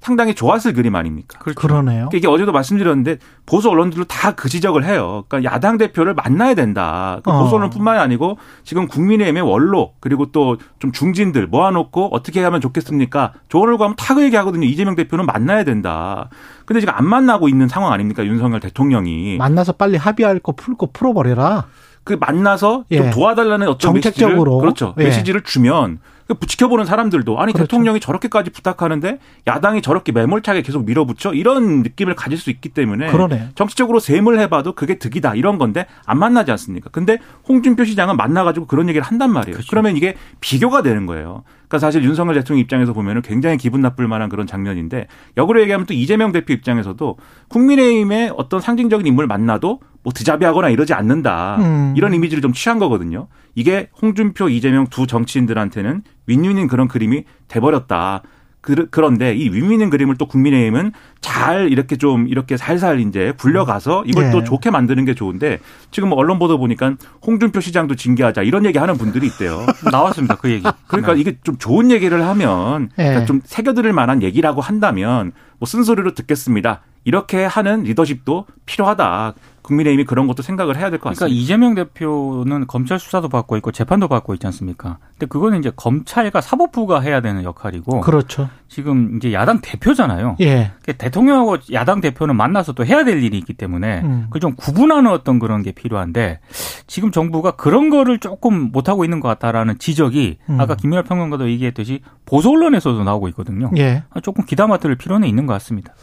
상당히 0.08 0.34
좋았을 0.34 0.72
그림 0.72 0.96
아닙니까? 0.96 1.38
그러네요. 1.40 2.08
그러니까 2.10 2.18
이게 2.18 2.28
어제도 2.30 2.54
말씀드렸는데 2.54 3.18
보수 3.46 3.70
언론들도 3.70 4.06
다 4.06 4.32
그 4.38 4.48
지적을 4.50 4.86
해요. 4.86 5.26
그러니까 5.28 5.52
야당 5.52 5.78
대표를 5.78 6.14
만나야 6.14 6.54
된다. 6.54 7.20
그 7.24 7.32
어. 7.32 7.44
보수 7.44 7.56
언론뿐만이 7.56 8.00
아니고 8.00 8.38
지금 8.64 8.88
국민의힘의 8.88 9.42
원로 9.44 9.94
그리고 10.00 10.32
또 10.32 10.58
좀 10.80 10.92
중진들 10.92 11.48
모아놓고 11.48 12.10
어떻게 12.14 12.42
하면 12.44 12.62
좋겠습니까? 12.62 13.34
조언을 13.50 13.78
구하면 13.78 13.96
다그 13.98 14.22
얘기하거든요. 14.24 14.66
이재명 14.68 14.96
대표는 14.96 15.26
만나야 15.26 15.64
된다. 15.64 16.30
근데 16.66 16.80
지금 16.80 16.94
안 16.96 17.06
만나고 17.06 17.50
있는 17.50 17.68
상황 17.68 17.92
아닙니까? 17.94 18.24
윤석열 18.26 18.60
대통령이 18.60 19.38
만나서 19.38 19.72
빨리 19.74 19.98
합의할 19.98 20.40
거풀거 20.40 20.90
풀어버려라. 20.94 21.66
그 22.08 22.14
만나서 22.20 22.86
좀 22.92 23.06
예. 23.06 23.10
도와달라는 23.12 23.68
어떤 23.68 23.94
정책적으로. 23.94 24.38
메시지를 24.38 24.60
그렇죠. 24.62 24.96
예. 24.98 25.04
메시지를 25.04 25.44
주면 25.44 26.00
그 26.28 26.46
지켜보는 26.46 26.86
사람들도 26.86 27.40
아니 27.40 27.54
그렇죠. 27.54 27.68
대통령이 27.68 28.00
저렇게까지 28.00 28.50
부탁하는데 28.50 29.20
야당이 29.48 29.82
저렇게 29.82 30.12
매몰차게 30.12 30.62
계속 30.62 30.86
밀어붙여 30.86 31.34
이런 31.34 31.84
느낌을 31.84 32.16
가질 32.16 32.38
수 32.38 32.50
있기 32.50 32.70
때문에 32.70 33.08
그러네. 33.08 33.50
정치적으로 33.56 34.00
셈을 34.00 34.40
해봐도 34.40 34.74
그게 34.74 35.00
득이다 35.00 35.36
이런 35.36 35.58
건데 35.58 35.86
안 36.06 36.20
만나지 36.20 36.52
않습니까? 36.52 36.90
근데 36.92 37.18
홍준표 37.48 37.86
시장은 37.86 38.18
만나가지고 38.18 38.68
그런 38.68 38.90
얘기를 38.90 39.06
한단 39.06 39.32
말이에요. 39.32 39.54
그렇죠. 39.54 39.70
그러면 39.70 39.96
이게 39.96 40.16
비교가 40.42 40.82
되는 40.82 41.06
거예요. 41.06 41.44
그러니까 41.68 41.80
사실 41.80 42.04
윤석열 42.04 42.36
대통령 42.36 42.62
입장에서 42.62 42.94
보면은 42.94 43.22
굉장히 43.22 43.58
기분 43.58 43.82
나쁠 43.82 44.08
만한 44.08 44.30
그런 44.30 44.48
장면인데 44.48 45.08
역으로 45.38 45.62
얘기하면 45.62 45.86
또 45.86 45.94
이재명 45.94 46.32
대표 46.32 46.54
입장에서도 46.54 47.18
국민의힘의 47.50 48.34
어떤 48.36 48.60
상징적인 48.60 49.06
인물을 49.06 49.28
만나도 49.28 49.80
뭐 50.08 50.14
드자비하거나 50.14 50.70
이러지 50.70 50.94
않는다. 50.94 51.58
음. 51.60 51.94
이런 51.98 52.14
이미지를 52.14 52.42
좀 52.42 52.54
취한 52.54 52.80
거거든요. 52.80 53.28
이게 53.56 53.90
홍준표, 54.02 54.48
이재명 54.48 54.88
두 54.88 55.06
정치인들한테는 55.06 56.02
윈윈인 56.28 56.68
그런 56.68 56.88
그림이 56.88 57.26
돼버렸다. 57.50 58.22
그, 58.62 58.88
그런데 58.90 59.36
이 59.36 59.50
윈윈인 59.50 59.90
그림을 59.90 60.16
또 60.16 60.26
국민의힘은 60.26 60.94
잘 61.20 61.74
이렇게 61.74 61.98
좀 61.98 62.30
이렇게 62.30 62.56
살살 62.56 63.02
이제 63.02 63.34
굴려가서 63.38 64.06
이걸 64.06 64.26
네. 64.26 64.32
또 64.32 64.46
좋게 64.46 64.72
만드는 64.72 65.04
게 65.04 65.14
좋은데 65.14 65.60
지금 65.92 66.08
뭐 66.08 66.18
언론 66.18 66.40
보도 66.40 66.58
보니까 66.58 66.96
홍준표 67.26 67.60
시장도 67.60 67.96
징계하자 67.96 68.44
이런 68.44 68.64
얘기 68.66 68.78
하는 68.78 68.98
분들이 68.98 69.28
있대요. 69.28 69.66
나왔습니다. 69.92 70.36
그 70.36 70.50
얘기. 70.50 70.66
그러니까 70.88 71.16
네. 71.16 71.20
이게 71.20 71.38
좀 71.44 71.58
좋은 71.58 71.92
얘기를 71.92 72.26
하면 72.26 72.90
네. 72.96 73.08
그러니까 73.08 73.26
좀 73.26 73.42
새겨들을 73.44 73.92
만한 73.92 74.24
얘기라고 74.24 74.62
한다면 74.62 75.34
뭐 75.60 75.68
쓴소리로 75.68 76.14
듣겠습니다. 76.14 76.82
이렇게 77.08 77.46
하는 77.46 77.84
리더십도 77.84 78.48
필요하다. 78.66 79.34
국민의힘이 79.68 80.06
그런 80.06 80.28
것도 80.28 80.44
생각을 80.44 80.78
해야 80.78 80.90
될것 80.90 81.02
그러니까 81.02 81.26
같습니다. 81.26 81.42
이재명 81.42 81.76
대표는 81.76 82.68
검찰 82.68 83.00
수사도 83.00 83.28
받고 83.28 83.58
있고 83.58 83.72
재판도 83.72 84.08
받고 84.08 84.34
있지 84.34 84.48
않습니까? 84.48 84.98
근데 85.12 85.26
그거는 85.26 85.60
이제 85.60 85.72
검찰과 85.76 86.40
사법부가 86.40 87.02
해야 87.02 87.20
되는 87.20 87.44
역할이고 87.44 88.02
그렇죠. 88.02 88.50
지금 88.70 89.18
이제 89.18 89.34
야당 89.34 89.60
대표잖아요. 89.62 90.38
예. 90.40 90.72
그러니까 90.82 90.94
대통령하고 90.98 91.58
야당 91.74 92.00
대표는 92.00 92.36
만나서 92.36 92.74
또 92.74 92.86
해야 92.86 93.04
될 93.04 93.22
일이 93.22 93.38
있기 93.38 93.54
때문에 93.54 94.02
음. 94.02 94.24
그걸 94.28 94.40
좀 94.40 94.56
구분하는 94.56 95.12
어떤 95.12 95.40
그런 95.40 95.64
게 95.64 95.72
필요한데 95.72 96.40
지금 96.88 97.12
정부가 97.12 97.52
그런 97.52 97.90
거를 97.90 98.20
조금 98.20 98.72
못 98.72 98.88
하고 98.88 99.04
있는 99.04 99.20
것 99.20 99.28
같다라는 99.28 99.80
지적이 99.80 100.38
음. 100.50 100.62
아까 100.62 100.76
김민하 100.76 101.04
평론가도 101.04 101.50
얘기했듯이 101.50 102.02
보수 102.26 102.50
언론에서도 102.50 103.04
나오고 103.04 103.28
있거든요. 103.30 103.70
예. 103.78 104.04
조금 104.24 104.46
귀담아 104.46 104.78
들을 104.78 104.96
필요는 104.96 105.28
있는 105.28 105.46
것 105.46 105.54
같습니다. 105.54 105.94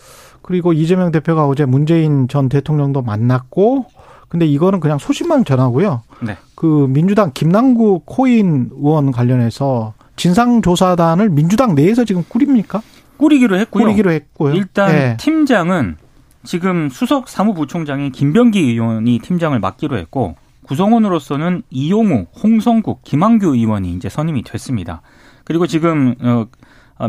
그리고 0.45 0.75
이재명 0.75 1.11
대표가 1.11 1.47
어제 1.47 1.65
문재인 1.65 2.29
전 2.29 2.51
대통령도 2.51 3.01
만났고 3.01 3.87
근데 4.29 4.45
이거는 4.45 4.79
그냥 4.79 4.99
소식만 4.99 5.47
전하고요. 5.47 6.03
네. 6.21 6.37
그 6.55 6.87
민주당 6.91 7.31
김남국 7.33 8.05
코인 8.05 8.69
의원 8.75 9.11
관련해서 9.11 9.95
진상조사단을 10.17 11.31
민주당 11.31 11.75
내에서 11.75 12.05
지금 12.05 12.25
꾸립니까? 12.29 12.83
꾸리기로 13.17 13.57
했고요. 13.59 13.85
꾸리기로 13.85 14.11
했고요. 14.11 14.53
일단 14.55 14.91
예. 14.93 15.17
팀장은 15.19 15.97
지금 16.43 16.91
수석 16.91 17.31
사무부총장인 17.31 18.13
김병기 18.13 18.61
의원이 18.61 19.21
팀장을 19.21 19.59
맡기로 19.59 19.97
했고 19.97 20.37
구성원으로서는 20.65 21.63
이용우, 21.71 22.27
홍성국, 22.43 23.03
김한규 23.03 23.55
의원이 23.55 23.95
이제 23.95 24.11
선임이 24.11 24.43
됐습니다. 24.43 25.01
그리고 25.45 25.67
지금 25.67 26.15
어, 26.21 26.27
어, 26.27 26.47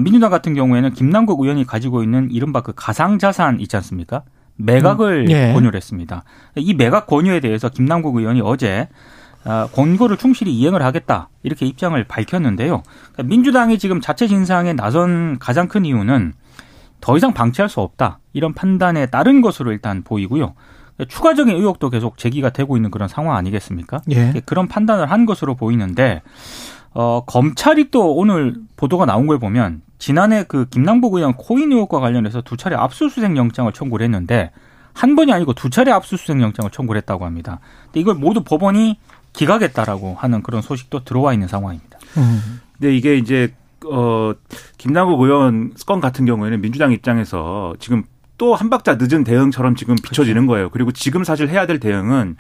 민주당 0.02 0.32
같은 0.32 0.54
경우에는 0.54 0.94
김남국 0.94 1.40
의원이 1.42 1.66
가지고 1.66 2.04
있는 2.04 2.30
이른바 2.32 2.62
그 2.62 2.74
가상자산 2.76 3.60
있지 3.60 3.76
않습니까? 3.76 4.24
매각을 4.58 5.26
음, 5.28 5.32
예. 5.32 5.54
권유를 5.54 5.76
했습니다. 5.76 6.24
이 6.56 6.74
매각 6.74 7.08
권유에 7.08 7.40
대해서 7.40 7.70
김남국 7.70 8.16
의원이 8.16 8.42
어제 8.42 8.88
아, 9.44 9.68
권고를 9.74 10.18
충실히 10.18 10.54
이행을 10.54 10.82
하겠다 10.82 11.30
이렇게 11.44 11.66
입장을 11.68 12.04
밝혔는데요. 12.06 12.82
그러니까 13.14 13.24
민주당이 13.24 13.78
지금 13.78 14.02
자체 14.02 14.28
진상에 14.28 14.74
나선 14.74 15.38
가장 15.40 15.68
큰 15.68 15.86
이유는 15.86 16.34
더 17.00 17.16
이상 17.16 17.34
방치할 17.34 17.70
수 17.70 17.82
없다 17.82 18.20
이런 18.34 18.54
판단에 18.54 19.06
따른 19.06 19.42
것으로 19.42 19.72
일단 19.72 20.02
보이고요. 20.04 20.56
추가적인 21.08 21.56
의혹도 21.56 21.90
계속 21.90 22.18
제기가 22.18 22.52
되고 22.52 22.78
있는 22.78 22.90
그런 22.90 23.08
상황 23.08 23.36
아니겠습니까? 23.36 24.02
예. 24.12 24.42
그런 24.46 24.68
판단을 24.68 25.12
한 25.12 25.26
것으로 25.26 25.56
보이는데 25.56 26.22
어, 26.96 27.24
검찰이 27.26 27.92
또 27.92 28.16
오늘 28.16 28.56
보도가 28.78 29.06
나온 29.06 29.28
걸 29.28 29.38
보면 29.38 29.82
지난해 30.00 30.46
그 30.48 30.66
김남국 30.70 31.14
의원 31.14 31.34
코인 31.34 31.72
의혹과 31.72 32.00
관련해서 32.00 32.42
두 32.42 32.56
차례 32.56 32.76
압수수색 32.78 33.36
영장을 33.36 33.72
청구를 33.72 34.06
했는데 34.06 34.52
한 34.94 35.16
번이 35.16 35.34
아니고 35.34 35.54
두 35.54 35.70
차례 35.70 35.92
압수수색 35.92 36.42
영장을 36.42 36.72
청구를 36.72 37.00
했다고 37.02 37.26
합니다. 37.26 37.60
근데 37.86 38.00
이걸 38.00 38.16
모두 38.16 38.44
법원이 38.44 38.98
기각했다라고 39.34 40.16
하는 40.18 40.42
그런 40.42 40.62
소식도 40.62 41.04
들어와 41.04 41.34
있는 41.34 41.50
상황입니다. 41.50 42.00
음. 42.18 42.62
근데 42.78 42.96
이게 42.96 43.18
이제 43.18 43.54
어 43.86 44.34
김남국 44.78 45.20
의원 45.20 45.74
건 45.86 46.00
같은 46.00 46.26
경우에는 46.26 46.62
민주당 46.62 46.94
입장에서 46.94 47.76
지금 47.78 48.04
또 48.38 48.56
한 48.56 48.70
박자 48.70 48.96
늦은 49.00 49.24
대응처럼 49.24 49.76
지금 49.76 49.96
비춰지는 49.96 50.46
거예요. 50.46 50.70
그리고 50.70 50.92
지금 50.92 51.24
사실 51.24 51.50
해야 51.50 51.66
될 51.66 51.80
대응은 51.80 52.36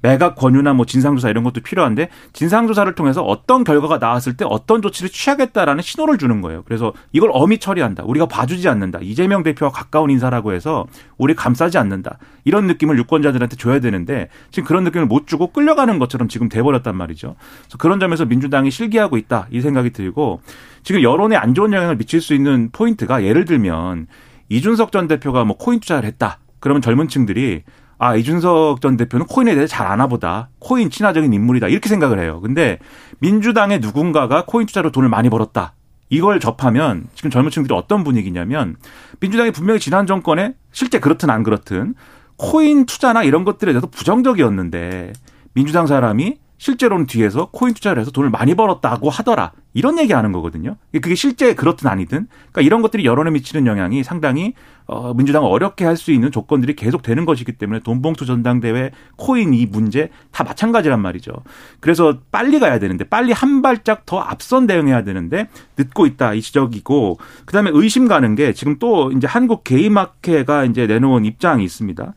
매각 0.00 0.36
권유나 0.36 0.74
뭐 0.74 0.86
진상조사 0.86 1.28
이런 1.28 1.44
것도 1.44 1.60
필요한데 1.60 2.08
진상조사를 2.32 2.94
통해서 2.94 3.22
어떤 3.22 3.64
결과가 3.64 3.98
나왔을 3.98 4.36
때 4.36 4.44
어떤 4.48 4.80
조치를 4.80 5.10
취하겠다라는 5.10 5.82
신호를 5.82 6.18
주는 6.18 6.40
거예요. 6.40 6.62
그래서 6.64 6.92
이걸 7.12 7.30
엄히 7.32 7.58
처리한다. 7.58 8.04
우리가 8.04 8.26
봐주지 8.26 8.68
않는다. 8.68 9.00
이재명 9.02 9.42
대표와 9.42 9.72
가까운 9.72 10.10
인사라고 10.10 10.52
해서 10.52 10.86
우리 11.16 11.34
감싸지 11.34 11.78
않는다. 11.78 12.18
이런 12.44 12.66
느낌을 12.66 12.96
유권자들한테 12.98 13.56
줘야 13.56 13.80
되는데 13.80 14.28
지금 14.50 14.66
그런 14.66 14.84
느낌을 14.84 15.06
못 15.06 15.26
주고 15.26 15.48
끌려가는 15.52 15.98
것처럼 15.98 16.28
지금 16.28 16.48
돼버렸단 16.48 16.96
말이죠. 16.96 17.34
그래서 17.62 17.78
그런 17.78 18.00
점에서 18.00 18.24
민주당이 18.24 18.70
실기하고 18.70 19.16
있다. 19.16 19.48
이 19.50 19.60
생각이 19.60 19.90
들고 19.90 20.40
지금 20.82 21.02
여론에 21.02 21.36
안 21.36 21.54
좋은 21.54 21.72
영향을 21.72 21.96
미칠 21.96 22.20
수 22.20 22.34
있는 22.34 22.70
포인트가 22.72 23.24
예를 23.24 23.44
들면 23.44 24.06
이준석 24.48 24.92
전 24.92 25.08
대표가 25.08 25.44
뭐 25.44 25.56
코인 25.56 25.80
투자를 25.80 26.06
했다. 26.06 26.38
그러면 26.60 26.82
젊은 26.82 27.08
층들이 27.08 27.62
아, 27.98 28.14
이준석 28.14 28.80
전 28.80 28.96
대표는 28.96 29.26
코인에 29.26 29.54
대해 29.54 29.66
잘 29.66 29.86
아나 29.86 30.06
보다. 30.06 30.50
코인 30.60 30.88
친화적인 30.88 31.32
인물이다. 31.32 31.68
이렇게 31.68 31.88
생각을 31.88 32.20
해요. 32.20 32.40
근데 32.40 32.78
민주당의 33.18 33.80
누군가가 33.80 34.44
코인 34.46 34.66
투자로 34.66 34.92
돈을 34.92 35.08
많이 35.08 35.28
벌었다. 35.28 35.74
이걸 36.08 36.40
접하면 36.40 37.06
지금 37.14 37.30
젊은 37.30 37.50
층들이 37.50 37.74
어떤 37.74 38.04
분위기냐면 38.04 38.76
민주당이 39.20 39.50
분명히 39.50 39.80
지난 39.80 40.06
정권에 40.06 40.54
실제 40.72 41.00
그렇든 41.00 41.28
안 41.28 41.42
그렇든 41.42 41.94
코인 42.36 42.86
투자나 42.86 43.24
이런 43.24 43.44
것들에 43.44 43.72
대해서 43.72 43.88
부정적이었는데 43.88 45.12
민주당 45.52 45.86
사람이 45.86 46.38
실제로는 46.58 47.06
뒤에서 47.06 47.48
코인 47.52 47.72
투자를 47.72 48.00
해서 48.00 48.10
돈을 48.10 48.30
많이 48.30 48.54
벌었다고 48.54 49.10
하더라. 49.10 49.52
이런 49.74 49.98
얘기 49.98 50.12
하는 50.12 50.32
거거든요. 50.32 50.76
그게 50.92 51.14
실제 51.14 51.54
그렇든 51.54 51.88
아니든. 51.88 52.26
그러니까 52.50 52.60
이런 52.62 52.82
것들이 52.82 53.04
여론에 53.04 53.30
미치는 53.30 53.66
영향이 53.66 54.02
상당히 54.02 54.54
어, 54.86 55.14
민주당을 55.14 55.48
어렵게 55.48 55.84
할 55.84 55.96
수 55.96 56.10
있는 56.12 56.30
조건들이 56.32 56.74
계속 56.74 57.02
되는 57.02 57.24
것이기 57.24 57.52
때문에 57.52 57.80
돈봉투 57.80 58.24
전당대회 58.26 58.90
코인 59.16 59.52
이 59.54 59.66
문제 59.66 60.10
다 60.32 60.42
마찬가지란 60.44 61.00
말이죠. 61.00 61.32
그래서 61.80 62.18
빨리 62.32 62.58
가야 62.58 62.78
되는데 62.78 63.04
빨리 63.04 63.32
한 63.32 63.62
발짝 63.62 64.04
더 64.06 64.18
앞선 64.18 64.66
대응해야 64.66 65.04
되는데 65.04 65.48
늦고 65.76 66.06
있다 66.06 66.34
이 66.34 66.40
지적이고 66.42 67.18
그다음에 67.46 67.70
의심 67.74 68.08
가는 68.08 68.34
게 68.34 68.52
지금 68.52 68.78
또 68.78 69.12
이제 69.12 69.26
한국 69.26 69.62
게임마켓가 69.64 70.64
이제 70.64 70.86
내놓은 70.86 71.24
입장이 71.24 71.62
있습니다. 71.64 72.14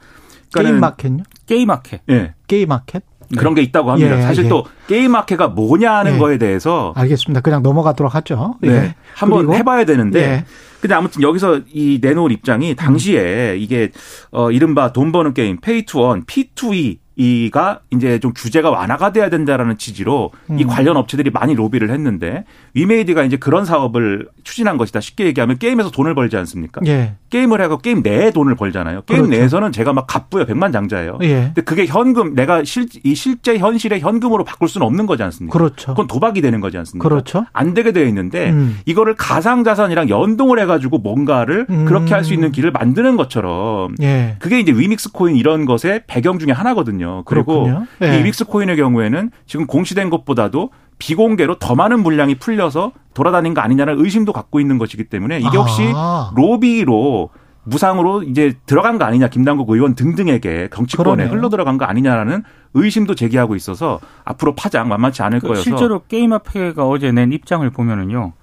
그러니까는- 0.54 0.64
게임 0.64 0.80
마켓요? 0.80 1.24
게임마켓. 1.46 2.02
예. 2.10 2.34
게임 2.48 2.70
마켓? 2.70 3.04
그런 3.38 3.56
게 3.56 3.62
있다고 3.62 3.92
합니다. 3.92 4.18
예, 4.18 4.22
사실 4.22 4.46
예. 4.46 4.50
또 4.50 4.66
게임 4.88 5.12
마켓가 5.12 5.50
뭐냐는 5.50 6.16
예. 6.16 6.18
거에 6.18 6.38
대해서 6.38 6.94
알겠습니다. 6.96 7.42
그냥 7.42 7.64
넘어가도록 7.64 8.14
하죠. 8.16 8.56
네, 8.62 8.70
예. 8.70 8.96
한번? 9.16 9.54
해봐야 9.54 9.86
되는데. 9.86 10.20
예. 10.20 10.46
근데 10.82 10.96
아무튼 10.96 11.22
여기서 11.22 11.62
이 11.72 12.00
내놓을 12.02 12.32
입장이 12.32 12.76
당시에 12.76 13.56
이게 13.60 13.92
어 14.32 14.50
이른바 14.50 14.92
돈 14.92 15.12
버는 15.12 15.36
게임 15.36 15.58
페이 15.62 15.86
투원 15.86 16.26
P2E 16.26 16.98
이가 17.16 17.82
이제 17.92 18.20
좀 18.20 18.32
규제가 18.34 18.70
완화가 18.72 19.12
돼야 19.12 19.30
된다라는 19.30 19.78
취지로 19.78 20.32
이 20.58 20.64
음. 20.64 20.68
관련 20.68 20.96
업체들이 20.98 21.30
많이 21.30 21.54
로비를 21.54 21.92
했는데 21.92 22.46
위메이드가 22.74 23.24
이제 23.24 23.36
그런 23.38 23.66
사업을 23.66 24.30
추진한 24.44 24.78
것이다. 24.78 25.02
쉽게 25.02 25.26
얘기하면 25.26 25.58
게임에서 25.58 25.92
돈을 25.92 26.16
벌지 26.16 26.38
않습니까? 26.38 26.82
예. 26.88 27.16
게임을 27.30 27.62
하고 27.62 27.78
게임 27.78 28.02
내에 28.02 28.32
돈을 28.32 28.56
벌잖아요. 28.56 29.04
게임 29.04 29.24
그렇죠. 29.24 29.38
내에서는 29.40 29.72
제가 29.72 29.94
막 29.94 30.08
갑부야 30.08 30.46
백만장자예요. 30.46 31.20
예. 31.22 31.34
근데 31.54 31.62
그게 31.62 31.86
현금 31.86 32.34
내가 32.34 32.64
실, 32.64 32.88
이 33.04 33.14
실제 33.14 33.58
현실의 33.58 34.00
현금으로 34.00 34.44
바꿀 34.44 34.68
수는 34.70 34.88
없는 34.88 35.06
거지 35.06 35.22
않습니까? 35.24 35.58
그렇죠. 35.58 35.92
그건 35.92 36.08
도박이 36.08 36.42
되는 36.42 36.60
거지 36.62 36.78
않습니까? 36.78 37.08
그렇죠. 37.08 37.46
안 37.54 37.74
되게 37.74 37.92
되어 37.92 38.06
있는데 38.08 38.50
음. 38.52 38.80
이거를 38.86 39.16
가상 39.16 39.64
자산이랑 39.64 40.10
연동을 40.10 40.60
해가지고 40.60 40.98
뭔가를 41.00 41.68
음. 41.70 41.86
그렇게 41.86 42.14
할 42.14 42.22
수 42.22 42.34
있는 42.36 42.52
길을 42.52 42.70
만드는 42.72 43.18
것처럼 43.18 43.96
예. 44.02 44.36
그게 44.40 44.60
이제 44.60 44.72
위믹스 44.72 45.12
코인 45.12 45.36
이런 45.36 45.66
것의 45.66 46.04
배경 46.06 46.38
중에 46.38 46.52
하나거든요. 46.52 47.11
그리고 47.26 47.64
그렇군요. 47.64 47.86
예. 48.02 48.16
이 48.16 48.18
위믹스 48.20 48.46
코인의 48.46 48.78
경우에는 48.78 49.32
지금 49.46 49.68
공시된 49.68 50.10
것보다도 50.10 50.72
비공개로 51.00 51.58
더 51.60 51.76
많은 51.76 52.04
물량이 52.04 52.36
풀려서 52.36 52.92
돌아다닌 53.14 53.54
거 53.54 53.62
아니냐는 53.62 54.00
의심도 54.00 54.34
갖고 54.34 54.60
있는 54.60 54.78
것이기 54.78 55.06
때문에 55.06 55.40
이게 55.40 55.58
혹시 55.58 55.92
아. 55.96 56.32
로비로 56.36 57.30
무상으로 57.64 58.24
이제 58.24 58.54
들어간 58.66 58.98
거 58.98 59.06
아니냐 59.06 59.28
김남국 59.28 59.70
의원 59.70 59.96
등등에게 59.96 60.70
정치권에 60.74 61.16
그러네요. 61.16 61.30
흘러 61.30 61.50
들어간 61.50 61.78
거 61.78 61.86
아니냐라는 61.86 62.44
의심도 62.74 63.16
제기하고 63.16 63.56
있어서 63.56 64.00
앞으로 64.24 64.56
파장 64.56 64.88
만만치 64.88 65.22
않을 65.24 65.40
그 65.40 65.48
거여서 65.48 65.62
실제로 65.62 66.04
게임마켓가 66.08 66.88
어제 66.88 67.12
낸 67.12 67.32
입장을 67.32 67.68
보면은요. 67.70 68.34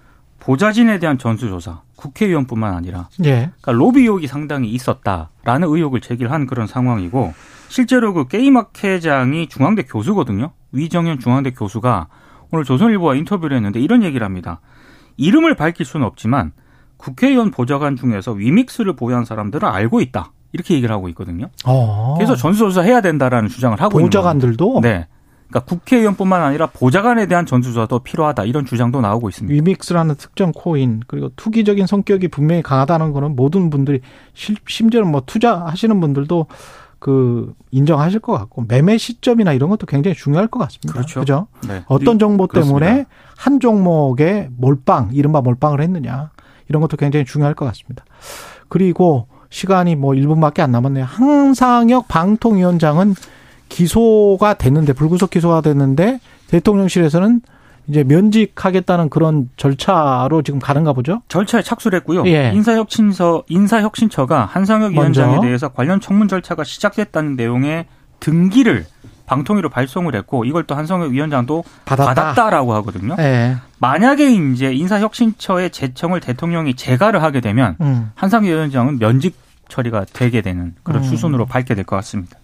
보좌진에 0.40 0.98
대한 0.98 1.18
전수조사, 1.18 1.82
국회의원뿐만 1.96 2.72
아니라 2.74 3.08
예. 3.24 3.50
그러니까 3.60 3.72
로비 3.72 4.02
의혹이 4.02 4.28
상당히 4.28 4.70
있었다라는 4.70 5.68
의혹을 5.68 6.00
제기한 6.00 6.46
그런 6.46 6.66
상황이고 6.68 7.34
실제로 7.68 8.12
그 8.14 8.26
게임학 8.26 8.72
회장이 8.82 9.48
중앙대 9.48 9.82
교수거든요. 9.82 10.52
위정현 10.72 11.18
중앙대 11.20 11.50
교수가 11.52 12.08
오늘 12.50 12.64
조선일보와 12.64 13.14
인터뷰를 13.16 13.56
했는데 13.56 13.80
이런 13.80 14.02
얘기를 14.02 14.24
합니다. 14.24 14.60
이름을 15.16 15.54
밝힐 15.54 15.84
수는 15.84 16.06
없지만 16.06 16.52
국회의원 16.96 17.50
보좌관 17.50 17.96
중에서 17.96 18.32
위믹스를 18.32 18.96
보유한 18.96 19.24
사람들을 19.24 19.66
알고 19.68 20.00
있다. 20.00 20.32
이렇게 20.52 20.74
얘기를 20.74 20.94
하고 20.94 21.08
있거든요. 21.10 21.48
어. 21.66 22.14
그래서 22.16 22.34
전수조사 22.34 22.80
해야 22.82 23.00
된다라는 23.00 23.48
주장을 23.48 23.78
하고 23.80 24.00
있는 24.00 24.10
거예요. 24.10 24.22
보좌관들도 24.22 24.80
네. 24.82 25.06
그러니까 25.48 25.66
국회의원뿐만 25.66 26.42
아니라 26.42 26.66
보좌관에 26.66 27.26
대한 27.26 27.46
전수조사도 27.46 28.00
필요하다 28.00 28.44
이런 28.44 28.64
주장도 28.66 29.00
나오고 29.00 29.28
있습니다. 29.28 29.52
위믹스라는 29.54 30.14
특정 30.16 30.52
코인 30.52 31.02
그리고 31.06 31.30
투기적인 31.36 31.86
성격이 31.86 32.28
분명히 32.28 32.62
강하다는 32.62 33.12
거는 33.12 33.36
모든 33.36 33.70
분들이 33.70 34.00
실- 34.34 34.56
심지어는 34.66 35.10
뭐 35.10 35.22
투자하시는 35.24 36.00
분들도 36.00 36.46
그 36.98 37.54
인정하실 37.70 38.20
것 38.20 38.32
같고 38.32 38.64
매매 38.66 38.98
시점이나 38.98 39.52
이런 39.52 39.70
것도 39.70 39.86
굉장히 39.86 40.16
중요할 40.16 40.48
것 40.48 40.58
같습니다. 40.60 40.92
그렇죠. 40.92 41.20
그죠? 41.20 41.46
네. 41.66 41.82
어떤 41.86 42.18
정보 42.18 42.46
때문에 42.46 42.86
그렇습니다. 42.86 43.10
한 43.36 43.60
종목에 43.60 44.48
몰빵, 44.56 45.10
이른바 45.12 45.40
몰빵을 45.40 45.80
했느냐. 45.80 46.30
이런 46.68 46.82
것도 46.82 46.96
굉장히 46.96 47.24
중요할 47.24 47.54
것 47.54 47.64
같습니다. 47.66 48.04
그리고 48.68 49.26
시간이 49.50 49.96
뭐 49.96 50.12
1분밖에 50.12 50.60
안 50.60 50.72
남았네요. 50.72 51.04
항상혁 51.04 52.08
방통위원장은 52.08 53.14
기소가 53.68 54.54
됐는데, 54.54 54.92
불구속 54.92 55.30
기소가 55.30 55.60
됐는데, 55.60 56.20
대통령실에서는 56.48 57.40
이제 57.88 58.04
면직하겠다는 58.04 59.08
그런 59.08 59.48
절차로 59.56 60.42
지금 60.42 60.60
가는가 60.60 60.92
보죠? 60.92 61.22
절차에 61.28 61.62
착수를 61.62 61.98
했고요. 62.00 62.26
예. 62.26 62.52
인사혁신처 62.54 63.44
인사혁신처가 63.48 64.44
한상혁 64.44 64.92
먼저. 64.92 65.22
위원장에 65.22 65.46
대해서 65.46 65.68
관련 65.68 66.00
청문 66.00 66.28
절차가 66.28 66.64
시작됐다는 66.64 67.36
내용의 67.36 67.86
등기를 68.20 68.84
방통위로 69.26 69.68
발송을 69.70 70.14
했고 70.14 70.44
이걸 70.44 70.64
또 70.64 70.74
한상혁 70.74 71.10
위원장도 71.12 71.64
받았다. 71.84 72.14
받았다 72.14 72.50
라고 72.50 72.74
하거든요. 72.74 73.14
예. 73.18 73.56
만약에 73.78 74.32
이제 74.32 74.72
인사혁신처의 74.72 75.70
제청을 75.70 76.20
대통령이 76.20 76.74
재가를 76.74 77.22
하게 77.22 77.40
되면 77.40 77.76
음. 77.80 78.10
한상혁 78.14 78.50
위원장은 78.50 78.98
면직 78.98 79.36
처리가 79.68 80.06
되게 80.14 80.40
되는 80.40 80.74
그런 80.82 81.02
음. 81.02 81.08
수순으로 81.08 81.44
밟게 81.46 81.74
될 81.74 81.84
것 81.84 81.96
같습니다. 81.96 82.38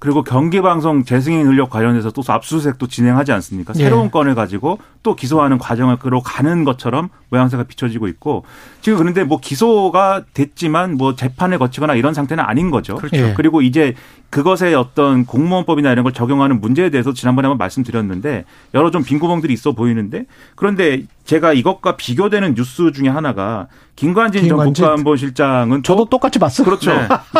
그리고 0.00 0.22
경기방송 0.22 1.04
재승인 1.04 1.46
의혹 1.46 1.70
관련해서 1.70 2.10
또 2.12 2.22
압수수색도 2.26 2.86
진행하지 2.86 3.32
않습니까? 3.32 3.72
예. 3.76 3.82
새로운 3.84 4.10
건을 4.10 4.34
가지고 4.34 4.78
또 5.02 5.16
기소하는 5.16 5.58
과정을 5.58 5.96
끌어 5.96 6.20
가는 6.20 6.64
것처럼 6.64 7.08
모양새가 7.30 7.64
비춰지고 7.64 8.08
있고 8.08 8.44
지금 8.80 8.98
그런데 8.98 9.24
뭐 9.24 9.38
기소가 9.40 10.22
됐지만 10.34 10.96
뭐 10.96 11.14
재판을 11.14 11.58
거치거나 11.58 11.94
이런 11.94 12.14
상태는 12.14 12.44
아닌 12.44 12.70
거죠. 12.70 12.94
그렇죠. 12.96 13.16
예. 13.16 13.34
그리고 13.36 13.60
이제 13.60 13.94
그것의 14.30 14.74
어떤 14.74 15.24
공무원법이나 15.24 15.90
이런 15.90 16.02
걸 16.04 16.12
적용하는 16.12 16.60
문제에 16.60 16.90
대해서 16.90 17.12
지난번에 17.12 17.46
한번 17.46 17.58
말씀드렸는데 17.58 18.44
여러 18.74 18.90
좀 18.90 19.02
빈구멍들이 19.02 19.52
있어 19.54 19.72
보이는데 19.72 20.26
그런데 20.54 21.02
제가 21.24 21.52
이것과 21.52 21.96
비교되는 21.96 22.54
뉴스 22.54 22.92
중에 22.92 23.08
하나가 23.08 23.68
김관진, 23.96 24.42
김관진. 24.42 24.74
전 24.74 24.94
국가안보실장은 24.94 25.82
저도 25.82 26.06
똑같이 26.06 26.38
봤어요. 26.38 26.64
그렇죠. 26.64 26.92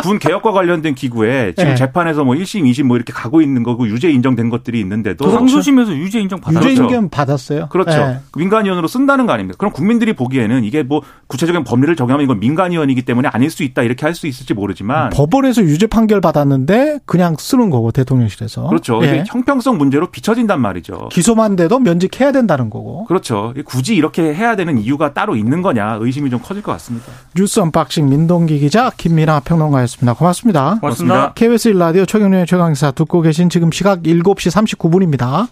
군 0.03 0.19
개혁과 0.19 0.53
관련된 0.53 0.95
기구에 0.95 1.55
지금 1.57 1.71
네. 1.71 1.75
재판에서 1.77 2.25
뭐 2.25 2.35
1 2.35 2.45
심, 2.49 2.65
2심 2.65 2.85
뭐 2.85 2.97
이렇게 2.97 3.13
가고 3.13 3.41
있는 3.41 3.63
거고 3.63 3.87
유죄 3.87 4.11
인정된 4.11 4.51
것들이 4.51 4.81
있는데도 4.81 5.25
그렇죠. 5.25 5.39
항소심에서 5.39 5.93
유죄 5.97 6.21
인정 6.21 6.41
받았죠. 6.41 6.69
유죄인견 6.69 7.11
받았어요. 7.11 7.69
그렇죠. 7.69 7.93
예. 7.93 8.19
민간위원으로 8.37 8.89
쓴다는 8.89 9.27
거 9.27 9.33
아닙니까? 9.33 9.57
그럼 9.59 9.73
국민들이 9.73 10.13
보기에는 10.13 10.65
이게 10.65 10.83
뭐 10.83 11.03
구체적인 11.27 11.65
법리를 11.65 11.95
적용하면 11.97 12.25
이건 12.25 12.41
민간위원이기 12.41 13.03
때문에 13.03 13.29
아닐 13.29 13.51
수 13.51 13.63
있다 13.63 13.83
이렇게 13.83 14.05
할 14.05 14.19
수 14.19 14.27
있을지 14.27 14.53
모르지만 14.53 15.11
법원에서 15.11 15.63
유죄 15.63 15.87
판결 15.87 16.21
받았는데 16.21 17.01
그냥 17.05 17.37
쓰는 17.39 17.71
거고 17.71 17.93
대통령실에서. 17.93 18.67
그렇죠. 18.69 19.01
예. 19.05 19.09
이게 19.09 19.25
형평성 19.29 19.79
문제로 19.79 20.11
비춰진단 20.11 20.61
말이죠. 20.61 21.11
기소만 21.13 21.55
돼도 21.55 21.79
면직해야 21.79 22.33
된다는 22.33 22.69
거고. 22.69 23.05
그렇죠. 23.05 23.55
굳이 23.65 23.95
이렇게 23.95 24.35
해야 24.35 24.57
되는 24.57 24.79
이유가 24.79 25.13
따로 25.15 25.37
있는 25.37 25.63
거냐 25.63 25.99
의심이 26.01 26.31
좀 26.31 26.41
커질 26.41 26.63
것 26.63 26.73
같습니다. 26.73 27.07
뉴스 27.37 27.61
언박싱 27.61 28.09
민동기 28.09 28.59
기자 28.59 28.91
김민하 28.97 29.41
평론가였습니다. 29.41 30.15
고맙습니다. 30.15 30.79
고맙습니다. 30.81 31.33
KBS 31.35 31.73
1라디오 31.75 32.07
최경영의 32.39 32.47
최강시사 32.47 32.91
듣고 32.93 33.21
계신 33.21 33.49
지금 33.49 33.71
시각 33.73 34.03
7시 34.03 34.77
39분입니다. 34.79 35.47